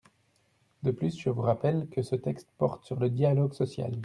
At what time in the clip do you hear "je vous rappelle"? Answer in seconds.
1.15-1.87